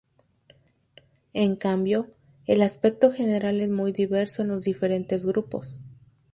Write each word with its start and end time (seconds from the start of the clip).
En 1.33 1.55
cambio, 1.55 2.07
el 2.47 2.63
aspecto 2.63 3.11
general 3.11 3.61
es 3.61 3.69
muy 3.69 3.91
diverso 3.91 4.41
en 4.41 4.47
los 4.47 4.63
diferentes 4.63 5.27
grupos. 5.27 5.79